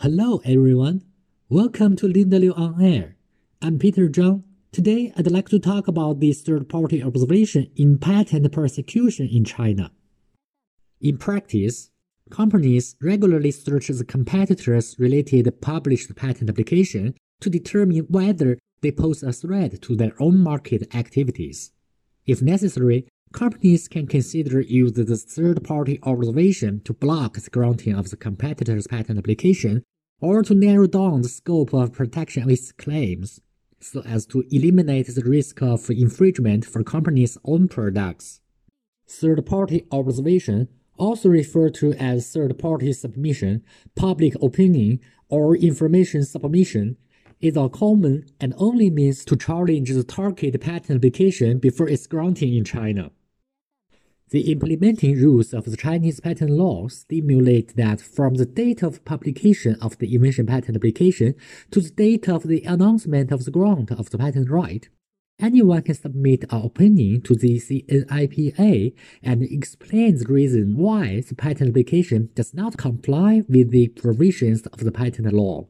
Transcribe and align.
Hello, 0.00 0.42
everyone. 0.44 1.02
Welcome 1.48 1.96
to 1.96 2.06
Linda 2.06 2.38
Liu 2.38 2.52
on 2.52 2.82
Air. 2.82 3.16
I'm 3.62 3.78
Peter 3.78 4.08
Zhang. 4.08 4.42
Today, 4.70 5.10
I'd 5.16 5.30
like 5.30 5.48
to 5.48 5.58
talk 5.58 5.88
about 5.88 6.20
this 6.20 6.42
third-party 6.42 7.02
observation 7.02 7.70
in 7.76 7.96
patent 7.96 8.52
prosecution 8.52 9.26
in 9.26 9.46
China. 9.46 9.90
In 11.00 11.16
practice, 11.16 11.88
companies 12.28 12.94
regularly 13.00 13.50
search 13.50 13.88
the 13.88 14.04
competitors' 14.04 14.96
related 14.98 15.50
published 15.62 16.14
patent 16.14 16.50
application 16.50 17.14
to 17.40 17.48
determine 17.48 18.00
whether 18.10 18.58
they 18.82 18.92
pose 18.92 19.22
a 19.22 19.32
threat 19.32 19.80
to 19.80 19.96
their 19.96 20.12
own 20.20 20.36
market 20.36 20.94
activities. 20.94 21.72
If 22.26 22.42
necessary, 22.42 23.08
companies 23.36 23.86
can 23.86 24.06
consider 24.06 24.62
using 24.62 25.04
the 25.04 25.16
third-party 25.16 25.98
observation 26.04 26.80
to 26.80 26.94
block 26.94 27.34
the 27.34 27.50
granting 27.50 27.94
of 27.94 28.08
the 28.08 28.16
competitor's 28.16 28.86
patent 28.86 29.18
application 29.18 29.82
or 30.22 30.42
to 30.42 30.54
narrow 30.54 30.86
down 30.86 31.20
the 31.20 31.28
scope 31.28 31.74
of 31.74 31.92
protection 31.92 32.42
of 32.42 32.48
its 32.48 32.72
claims, 32.72 33.38
so 33.78 34.00
as 34.06 34.24
to 34.24 34.42
eliminate 34.50 35.14
the 35.14 35.22
risk 35.22 35.60
of 35.60 35.90
infringement 35.90 36.64
for 36.64 36.82
companies' 36.82 37.36
own 37.44 37.68
products. 37.68 38.40
Third-party 39.06 39.86
observation, 39.92 40.68
also 40.96 41.28
referred 41.28 41.74
to 41.74 41.92
as 41.92 42.32
third-party 42.32 42.90
submission, 42.94 43.62
public 43.94 44.34
opinion, 44.42 44.98
or 45.28 45.54
information 45.54 46.24
submission, 46.24 46.96
is 47.42 47.54
a 47.54 47.68
common 47.68 48.24
and 48.40 48.54
only 48.56 48.88
means 48.88 49.26
to 49.26 49.36
challenge 49.36 49.92
the 49.92 50.02
target 50.02 50.58
patent 50.58 50.96
application 50.96 51.58
before 51.58 51.86
its 51.86 52.06
granting 52.06 52.56
in 52.56 52.64
China. 52.64 53.10
The 54.30 54.50
implementing 54.50 55.14
rules 55.22 55.54
of 55.54 55.66
the 55.66 55.76
Chinese 55.76 56.18
patent 56.18 56.50
law 56.50 56.88
stimulate 56.88 57.76
that 57.76 58.00
from 58.00 58.34
the 58.34 58.44
date 58.44 58.82
of 58.82 59.04
publication 59.04 59.76
of 59.80 59.98
the 59.98 60.12
invention 60.12 60.46
patent 60.46 60.76
application 60.76 61.36
to 61.70 61.80
the 61.80 61.90
date 61.90 62.28
of 62.28 62.42
the 62.42 62.64
announcement 62.64 63.30
of 63.30 63.44
the 63.44 63.52
grant 63.52 63.92
of 63.92 64.10
the 64.10 64.18
patent 64.18 64.50
right, 64.50 64.88
anyone 65.38 65.82
can 65.82 65.94
submit 65.94 66.42
an 66.50 66.60
opinion 66.62 67.20
to 67.22 67.36
the 67.36 67.60
CNIPA 67.60 68.94
and 69.22 69.44
explain 69.44 70.16
the 70.16 70.26
reason 70.26 70.76
why 70.76 71.20
the 71.20 71.36
patent 71.36 71.70
application 71.70 72.30
does 72.34 72.52
not 72.52 72.76
comply 72.76 73.44
with 73.48 73.70
the 73.70 73.86
provisions 73.90 74.66
of 74.66 74.80
the 74.80 74.90
patent 74.90 75.32
law. 75.32 75.68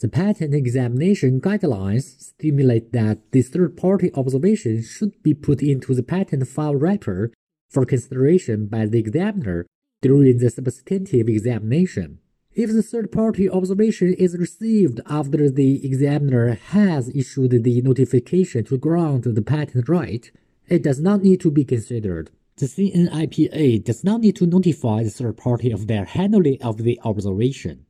The 0.00 0.08
patent 0.08 0.54
examination 0.54 1.40
guidelines 1.40 2.20
stimulate 2.20 2.92
that 2.94 3.30
the 3.30 3.42
third-party 3.42 4.10
observation 4.14 4.82
should 4.82 5.22
be 5.22 5.34
put 5.34 5.62
into 5.62 5.94
the 5.94 6.02
patent 6.02 6.48
file 6.48 6.74
wrapper 6.74 7.30
for 7.70 7.86
consideration 7.86 8.66
by 8.66 8.84
the 8.86 8.98
examiner 8.98 9.66
during 10.02 10.38
the 10.38 10.50
substantive 10.50 11.28
examination. 11.28 12.18
If 12.52 12.72
the 12.72 12.82
third-party 12.82 13.48
observation 13.48 14.12
is 14.14 14.36
received 14.36 15.00
after 15.06 15.48
the 15.48 15.86
examiner 15.86 16.54
has 16.54 17.08
issued 17.14 17.52
the 17.62 17.80
notification 17.82 18.64
to 18.64 18.76
grant 18.76 19.22
the 19.22 19.42
patent 19.42 19.88
right, 19.88 20.30
it 20.68 20.82
does 20.82 21.00
not 21.00 21.22
need 21.22 21.40
to 21.42 21.50
be 21.50 21.64
considered. 21.64 22.30
The 22.56 22.66
CNIPA 22.66 23.84
does 23.84 24.02
not 24.02 24.20
need 24.20 24.36
to 24.36 24.46
notify 24.46 25.04
the 25.04 25.10
third 25.10 25.36
party 25.36 25.70
of 25.70 25.86
their 25.86 26.04
handling 26.04 26.60
of 26.60 26.78
the 26.78 27.00
observation. 27.04 27.86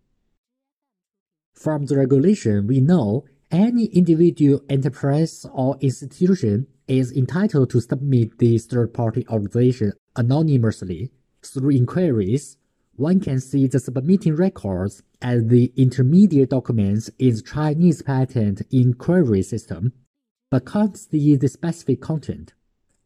From 1.55 1.87
the 1.87 1.97
regulation, 1.97 2.67
we 2.67 2.81
know 2.81 3.25
any 3.51 3.87
individual, 3.87 4.63
enterprise, 4.69 5.45
or 5.53 5.77
institution 5.81 6.67
is 6.91 7.13
entitled 7.13 7.71
to 7.71 7.81
submit 7.81 8.39
the 8.39 8.59
third-party 8.59 9.25
observation 9.29 9.93
anonymously. 10.17 11.11
Through 11.43 11.71
inquiries, 11.71 12.59
one 12.97 13.21
can 13.21 13.41
see 13.41 13.67
the 13.67 13.79
submitting 13.79 14.35
records 14.35 15.03
as 15.23 15.47
the 15.47 15.73
intermediate 15.77 16.51
documents 16.51 17.09
in 17.19 17.37
the 17.37 17.43
Chinese 17.43 18.03
patent 18.03 18.63
inquiry 18.71 19.43
system, 19.43 19.93
but 20.51 20.67
can't 20.67 20.99
see 20.99 21.37
the 21.37 21.49
specific 21.49 22.01
content. 22.01 22.55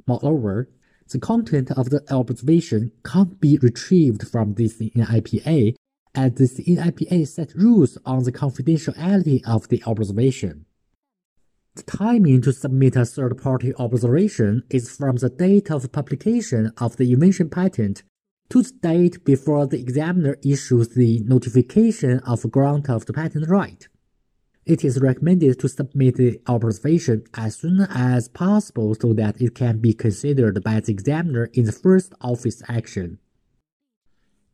Moreover, 0.07 0.71
the 1.11 1.19
content 1.19 1.71
of 1.73 1.91
the 1.91 2.03
observation 2.11 2.91
can't 3.05 3.39
be 3.39 3.59
retrieved 3.59 4.27
from 4.27 4.55
the 4.55 4.65
CNIPA 4.65 5.75
as 6.15 6.33
the 6.33 6.45
CNIPA 6.45 7.29
set 7.29 7.55
rules 7.55 7.99
on 8.07 8.25
the 8.25 8.33
confidentiality 8.33 9.43
of 9.47 9.69
the 9.69 9.83
observation. 9.87 10.65
The 11.77 11.83
timing 11.83 12.41
to 12.43 12.53
submit 12.53 12.95
a 12.95 13.05
third-party 13.05 13.75
observation 13.75 14.63
is 14.71 14.97
from 14.97 15.17
the 15.17 15.29
date 15.29 15.73
of 15.73 15.91
publication 15.91 16.73
of 16.79 16.97
the 16.99 17.13
invention 17.13 17.51
patent 17.51 18.05
to 18.51 18.63
the 18.63 18.71
date 18.71 19.25
before 19.25 19.67
the 19.67 19.81
examiner 19.81 20.37
issues 20.45 20.91
the 20.91 21.25
notification 21.25 22.21
of 22.21 22.49
grant 22.53 22.89
of 22.89 23.07
the 23.07 23.13
patent 23.13 23.49
right. 23.49 23.89
It 24.65 24.85
is 24.85 25.01
recommended 25.01 25.59
to 25.59 25.69
submit 25.69 26.15
the 26.15 26.41
observation 26.47 27.25
as 27.35 27.57
soon 27.57 27.81
as 27.91 28.29
possible 28.29 28.95
so 28.95 29.13
that 29.15 29.41
it 29.41 29.57
can 29.57 29.81
be 29.81 29.95
considered 29.95 30.63
by 30.63 30.79
the 30.79 30.93
examiner 30.93 31.51
in 31.55 31.65
the 31.65 31.73
first 31.73 32.15
office 32.21 32.63
action. 32.69 33.19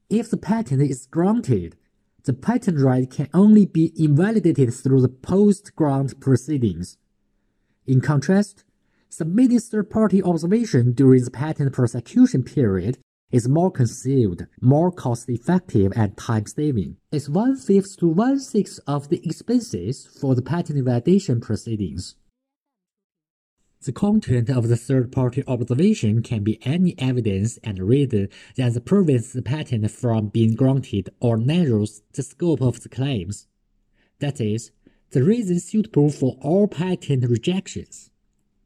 If 0.09 0.31
the 0.31 0.39
patent 0.39 0.81
is 0.81 1.05
granted, 1.05 1.77
the 2.25 2.33
patent 2.33 2.81
right 2.81 3.11
can 3.11 3.29
only 3.35 3.67
be 3.67 3.93
invalidated 4.03 4.73
through 4.73 5.03
the 5.03 5.09
post-grant 5.11 6.19
proceedings. 6.19 6.97
In 7.91 8.01
contrast, 8.01 8.63
submitting 9.09 9.59
third-party 9.59 10.23
observation 10.23 10.93
during 10.93 11.25
the 11.25 11.31
patent 11.33 11.73
prosecution 11.73 12.45
period 12.45 12.99
is 13.33 13.49
more 13.49 13.73
concealed, 13.73 14.47
more 14.61 14.93
cost-effective, 14.93 15.93
and 15.97 16.17
time-saving. 16.17 16.99
It's 17.11 17.29
one-fifth 17.29 17.97
to 17.99 18.07
one-sixth 18.07 18.79
of 18.87 19.09
the 19.09 19.21
expenses 19.27 20.07
for 20.21 20.37
the 20.37 20.43
patent 20.43 20.79
invalidation 20.79 21.41
proceedings. 21.41 22.15
The 23.83 23.91
content 23.91 24.49
of 24.51 24.69
the 24.69 24.77
third-party 24.77 25.43
observation 25.49 26.23
can 26.23 26.45
be 26.45 26.65
any 26.65 26.95
evidence 26.97 27.59
and 27.65 27.81
reason 27.81 28.29
that 28.55 28.85
prevents 28.85 29.33
the 29.33 29.43
patent 29.43 29.91
from 29.91 30.29
being 30.29 30.55
granted 30.55 31.11
or 31.19 31.37
narrows 31.37 32.03
the 32.13 32.23
scope 32.23 32.61
of 32.61 32.83
the 32.83 32.89
claims. 32.89 33.49
That 34.21 34.41
is, 34.41 34.71
the 35.11 35.23
reason 35.23 35.59
suitable 35.59 36.11
for 36.11 36.37
all 36.41 36.69
patent 36.69 37.29
rejections. 37.29 38.11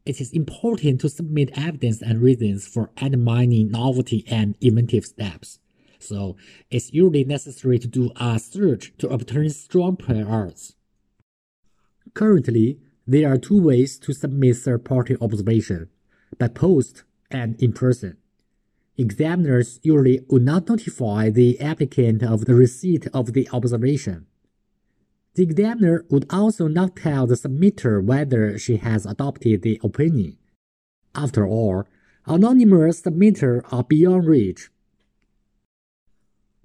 It 0.05 0.21
is 0.21 0.31
important 0.31 1.01
to 1.01 1.09
submit 1.09 1.57
evidence 1.57 2.01
and 2.01 2.21
reasons 2.21 2.67
for 2.67 2.91
undermining 3.01 3.71
novelty 3.71 4.23
and 4.27 4.55
inventive 4.61 5.05
steps. 5.05 5.59
So, 5.97 6.35
it's 6.69 6.93
usually 6.93 7.23
necessary 7.23 7.79
to 7.79 7.87
do 7.87 8.11
a 8.17 8.37
search 8.37 8.93
to 8.99 9.09
obtain 9.09 9.49
strong 9.49 9.95
prior 9.95 10.27
arts. 10.27 10.75
Currently, 12.13 12.77
there 13.07 13.31
are 13.31 13.37
two 13.37 13.59
ways 13.59 13.97
to 13.99 14.13
submit 14.13 14.57
third-party 14.57 15.17
observation, 15.19 15.89
by 16.37 16.49
post 16.49 17.03
and 17.31 17.59
in 17.61 17.73
person. 17.73 18.17
Examiners 18.97 19.79
usually 19.81 20.21
would 20.29 20.43
not 20.43 20.69
notify 20.69 21.29
the 21.29 21.59
applicant 21.59 22.21
of 22.21 22.45
the 22.45 22.55
receipt 22.55 23.07
of 23.13 23.33
the 23.33 23.49
observation. 23.51 24.27
The 25.35 25.43
examiner 25.43 26.05
would 26.09 26.25
also 26.29 26.67
not 26.67 26.95
tell 26.95 27.27
the 27.27 27.35
submitter 27.35 28.01
whether 28.01 28.57
she 28.57 28.77
has 28.77 29.05
adopted 29.05 29.61
the 29.61 29.81
opinion. 29.83 30.37
After 31.13 31.45
all, 31.45 31.83
anonymous 32.25 33.01
submitters 33.01 33.61
are 33.71 33.83
beyond 33.83 34.27
reach. 34.27 34.69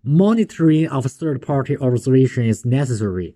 Monitoring 0.05 0.87
of 0.87 1.05
third-party 1.05 1.79
observation 1.79 2.45
is 2.45 2.65
necessary. 2.65 3.35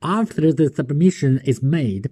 After 0.00 0.52
the 0.52 0.72
submission 0.72 1.40
is 1.44 1.60
made, 1.60 2.10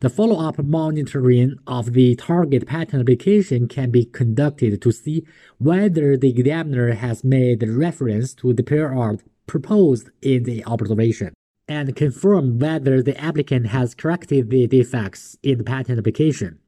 the 0.00 0.08
follow-up 0.08 0.58
monitoring 0.64 1.56
of 1.66 1.92
the 1.92 2.16
target 2.16 2.66
patent 2.66 3.02
application 3.02 3.68
can 3.68 3.90
be 3.90 4.06
conducted 4.06 4.80
to 4.80 4.90
see 4.90 5.26
whether 5.58 6.16
the 6.16 6.30
examiner 6.30 6.94
has 6.94 7.22
made 7.22 7.62
reference 7.62 8.32
to 8.34 8.54
the 8.54 8.62
prior 8.62 8.94
art 8.94 9.22
proposed 9.46 10.08
in 10.22 10.44
the 10.44 10.64
observation 10.64 11.34
and 11.68 11.96
confirm 11.96 12.58
whether 12.58 13.02
the 13.02 13.18
applicant 13.20 13.66
has 13.68 13.94
corrected 13.94 14.50
the 14.50 14.66
defects 14.66 15.36
in 15.42 15.58
the 15.58 15.64
patent 15.64 15.98
application. 15.98 16.58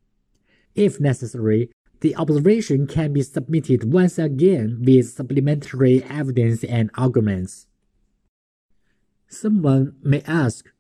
If 0.74 1.00
necessary, 1.00 1.70
the 2.00 2.16
observation 2.16 2.86
can 2.86 3.12
be 3.12 3.22
submitted 3.22 3.92
once 3.92 4.18
again 4.18 4.82
with 4.84 5.10
supplementary 5.10 6.04
evidence 6.04 6.62
and 6.64 6.90
arguments. 6.94 7.66
Someone 9.28 9.96
may 10.02 10.22
ask, 10.22 10.70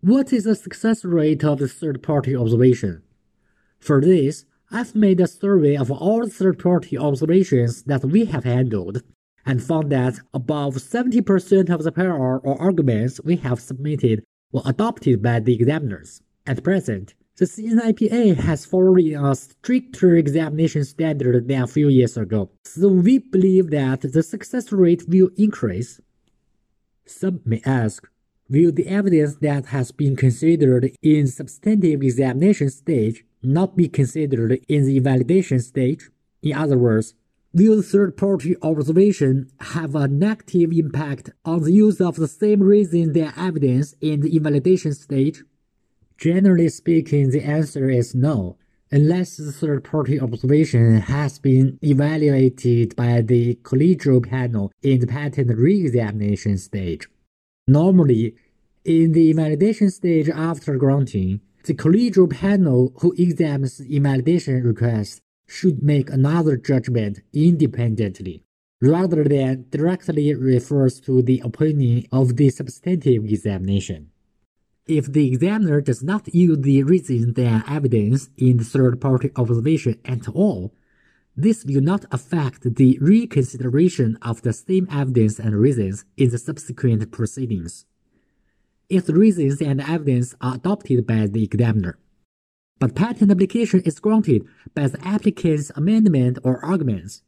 what 0.00 0.32
is 0.32 0.44
the 0.44 0.54
success 0.54 1.04
rate 1.04 1.42
of 1.44 1.58
the 1.58 1.68
third-party 1.68 2.36
observation? 2.36 3.02
For 3.78 4.00
this, 4.00 4.44
I've 4.70 4.94
made 4.94 5.20
a 5.20 5.26
survey 5.26 5.76
of 5.76 5.90
all 5.90 6.28
third-party 6.28 6.98
observations 6.98 7.84
that 7.84 8.04
we 8.04 8.26
have 8.26 8.44
handled 8.44 9.02
and 9.46 9.62
found 9.62 9.90
that 9.92 10.20
above 10.32 10.74
70% 10.76 11.70
of 11.70 11.82
the 11.82 11.92
prior 11.92 12.38
or 12.38 12.60
arguments 12.60 13.20
we 13.24 13.36
have 13.36 13.60
submitted 13.60 14.24
were 14.52 14.62
adopted 14.64 15.22
by 15.22 15.40
the 15.40 15.54
examiners. 15.54 16.22
At 16.46 16.62
present, 16.62 17.14
the 17.36 17.46
CNIPA 17.46 18.36
has 18.36 18.64
followed 18.64 19.00
a 19.00 19.34
stricter 19.34 20.14
examination 20.16 20.84
standard 20.84 21.48
than 21.48 21.62
a 21.62 21.66
few 21.66 21.88
years 21.88 22.16
ago, 22.16 22.50
so 22.64 22.88
we 22.88 23.18
believe 23.18 23.70
that 23.70 24.02
the 24.02 24.22
success 24.22 24.70
rate 24.72 25.04
will 25.08 25.30
increase 25.36 26.00
Some 27.06 27.40
may 27.44 27.60
ask, 27.66 28.08
will 28.48 28.72
the 28.72 28.86
evidence 28.86 29.36
that 29.36 29.66
has 29.66 29.92
been 29.92 30.16
considered 30.16 30.90
in 31.02 31.26
substantive 31.26 32.02
examination 32.02 32.70
stage 32.70 33.24
not 33.42 33.76
be 33.76 33.88
considered 33.88 34.60
in 34.68 34.86
the 34.86 34.96
invalidation 34.96 35.60
stage? 35.60 36.10
In 36.42 36.54
other 36.54 36.78
words, 36.78 37.14
will 37.54 37.82
third-party 37.82 38.56
observation 38.62 39.48
have 39.60 39.94
a 39.94 40.08
negative 40.08 40.72
impact 40.72 41.30
on 41.44 41.62
the 41.62 41.72
use 41.72 42.00
of 42.00 42.16
the 42.16 42.26
same 42.26 42.60
reasons 42.60 43.14
than 43.14 43.32
evidence 43.36 43.94
in 44.00 44.20
the 44.20 44.36
invalidation 44.36 44.92
stage? 44.92 45.44
Generally 46.18 46.68
speaking, 46.70 47.30
the 47.30 47.42
answer 47.42 47.88
is 47.88 48.14
no, 48.14 48.56
unless 48.90 49.36
the 49.36 49.52
third-party 49.52 50.20
observation 50.20 51.00
has 51.00 51.38
been 51.38 51.78
evaluated 51.82 52.96
by 52.96 53.20
the 53.20 53.54
collegial 53.62 54.28
panel 54.28 54.72
in 54.82 54.98
the 54.98 55.06
patent 55.06 55.56
re-examination 55.56 56.58
stage. 56.58 57.08
Normally, 57.68 58.34
in 58.84 59.12
the 59.12 59.30
invalidation 59.30 59.90
stage 59.90 60.28
after 60.28 60.76
granting, 60.76 61.40
the 61.64 61.74
collegial 61.74 62.30
panel 62.30 62.92
who 62.98 63.14
examines 63.16 63.78
the 63.78 63.96
invalidation 63.96 64.62
request 64.64 65.20
should 65.54 65.82
make 65.82 66.10
another 66.10 66.56
judgment 66.56 67.20
independently, 67.32 68.42
rather 68.80 69.22
than 69.24 69.66
directly 69.70 70.34
refers 70.34 71.00
to 71.00 71.22
the 71.22 71.40
opinion 71.44 72.04
of 72.10 72.36
the 72.36 72.50
substantive 72.50 73.24
examination. 73.24 74.10
If 74.86 75.06
the 75.12 75.26
examiner 75.28 75.80
does 75.80 76.02
not 76.02 76.34
use 76.34 76.58
the 76.60 76.82
reasons 76.82 77.34
than 77.34 77.64
evidence 77.68 78.30
in 78.36 78.58
the 78.58 78.64
third-party 78.64 79.30
observation 79.36 79.98
at 80.04 80.28
all, 80.28 80.74
this 81.36 81.64
will 81.64 81.80
not 81.80 82.04
affect 82.10 82.74
the 82.76 82.98
reconsideration 83.00 84.18
of 84.22 84.42
the 84.42 84.52
same 84.52 84.86
evidence 84.90 85.38
and 85.38 85.54
reasons 85.56 86.04
in 86.16 86.30
the 86.30 86.38
subsequent 86.38 87.10
proceedings. 87.10 87.86
If 88.88 89.06
the 89.06 89.14
reasons 89.14 89.62
and 89.62 89.80
evidence 89.80 90.34
are 90.40 90.56
adopted 90.56 91.06
by 91.06 91.26
the 91.26 91.42
examiner, 91.42 91.98
but 92.78 92.94
patent 92.94 93.30
application 93.30 93.80
is 93.80 94.00
granted 94.00 94.46
by 94.74 94.88
the 94.88 95.06
applicant's 95.06 95.70
amendment 95.76 96.38
or 96.42 96.64
arguments. 96.64 97.22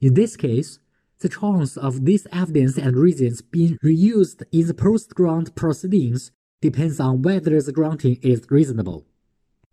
In 0.00 0.14
this 0.14 0.36
case, 0.36 0.78
the 1.20 1.28
chance 1.28 1.76
of 1.76 2.04
this 2.04 2.26
evidence 2.32 2.76
and 2.76 2.96
reasons 2.96 3.42
being 3.42 3.78
reused 3.84 4.42
in 4.50 4.66
the 4.66 4.74
post-grant 4.74 5.54
proceedings 5.54 6.32
depends 6.60 6.98
on 7.00 7.22
whether 7.22 7.60
the 7.60 7.72
granting 7.72 8.18
is 8.22 8.46
reasonable. 8.50 9.06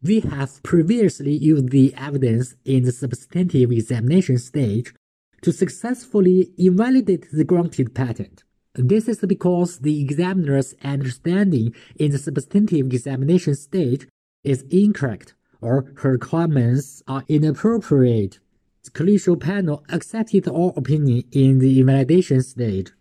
We 0.02 0.22
have 0.22 0.64
previously 0.64 1.34
used 1.34 1.70
the 1.70 1.94
evidence 1.96 2.56
in 2.64 2.84
the 2.84 2.92
substantive 2.92 3.72
examination 3.72 4.38
stage 4.38 4.94
to 5.42 5.52
successfully 5.52 6.52
invalidate 6.58 7.28
the 7.32 7.44
granted 7.44 7.94
patent. 7.94 8.44
This 8.76 9.08
is 9.08 9.20
because 9.20 9.80
the 9.80 10.02
examiner's 10.02 10.76
understanding 10.84 11.74
in 11.98 12.12
the 12.12 12.18
substantive 12.18 12.94
examination 12.94 13.56
stage 13.56 14.08
is 14.44 14.64
incorrect 14.70 15.34
or 15.62 15.94
her 15.98 16.18
comments 16.18 17.04
are 17.08 17.24
inappropriate. 17.28 18.40
The 18.84 18.92
collegial 18.92 19.40
panel 19.40 19.84
accepted 19.90 20.48
our 20.48 20.74
opinion 20.76 21.24
in 21.32 21.60
the 21.60 21.80
invalidation 21.80 22.42
stage. 22.42 22.92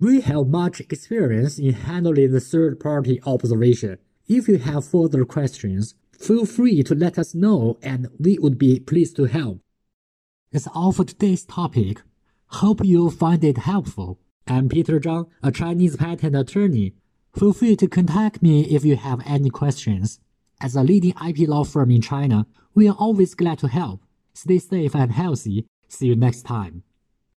We 0.00 0.22
have 0.22 0.48
much 0.48 0.80
experience 0.80 1.58
in 1.58 1.74
handling 1.74 2.32
the 2.32 2.40
third-party 2.40 3.20
observation. 3.24 3.98
If 4.26 4.48
you 4.48 4.58
have 4.58 4.88
further 4.88 5.24
questions, 5.24 5.94
feel 6.18 6.46
free 6.46 6.82
to 6.82 6.94
let 6.94 7.18
us 7.18 7.34
know 7.34 7.78
and 7.82 8.08
we 8.18 8.38
would 8.38 8.58
be 8.58 8.80
pleased 8.80 9.16
to 9.16 9.24
help. 9.24 9.60
That's 10.52 10.66
all 10.74 10.92
for 10.92 11.04
today's 11.04 11.44
topic. 11.44 12.02
Hope 12.46 12.84
you 12.84 13.10
find 13.10 13.44
it 13.44 13.58
helpful. 13.58 14.18
I'm 14.46 14.68
Peter 14.68 14.98
Zhang, 14.98 15.28
a 15.42 15.52
Chinese 15.52 15.96
patent 15.96 16.34
attorney. 16.34 16.94
Feel 17.38 17.52
free 17.52 17.76
to 17.76 17.86
contact 17.86 18.42
me 18.42 18.62
if 18.64 18.84
you 18.84 18.96
have 18.96 19.22
any 19.24 19.50
questions. 19.50 20.18
As 20.62 20.76
a 20.76 20.82
leading 20.82 21.14
IP 21.26 21.48
law 21.48 21.64
firm 21.64 21.90
in 21.90 22.02
China, 22.02 22.46
we 22.74 22.86
are 22.86 22.96
always 22.98 23.34
glad 23.34 23.58
to 23.60 23.68
help. 23.68 24.02
Stay 24.34 24.58
safe 24.58 24.94
and 24.94 25.10
healthy. 25.10 25.64
See 25.88 26.08
you 26.08 26.16
next 26.16 26.42
time. 26.42 26.82